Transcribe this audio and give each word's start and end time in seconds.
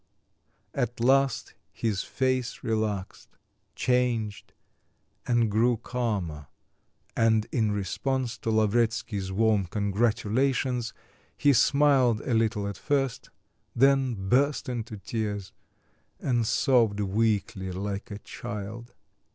At 0.73 0.99
last 0.99 1.53
his 1.71 2.01
face 2.01 2.63
relaxed, 2.63 3.37
changed, 3.75 4.51
and 5.27 5.51
grew 5.51 5.77
calmer, 5.77 6.47
and 7.15 7.45
in 7.51 7.69
response 7.71 8.35
to 8.39 8.49
Lavretsky's 8.49 9.31
warm 9.31 9.67
congratulations 9.67 10.91
he 11.37 11.53
smiled 11.53 12.19
a 12.21 12.33
little 12.33 12.67
at 12.67 12.77
first, 12.77 13.29
then 13.75 14.27
burst 14.27 14.67
into 14.67 14.97
tears, 14.97 15.53
and 16.19 16.47
sobbed 16.47 16.99
weakly 16.99 17.71
like 17.71 18.09
a 18.09 18.17
child. 18.17 18.95